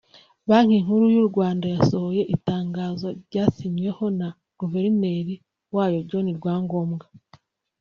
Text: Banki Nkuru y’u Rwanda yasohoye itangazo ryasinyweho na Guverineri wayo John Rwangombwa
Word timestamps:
Banki 0.49 0.77
Nkuru 0.83 1.05
y’u 1.15 1.27
Rwanda 1.29 1.65
yasohoye 1.75 2.21
itangazo 2.35 3.07
ryasinyweho 3.23 4.03
na 4.19 4.29
Guverineri 4.59 5.35
wayo 5.75 5.99
John 6.09 6.27
Rwangombwa 6.39 7.05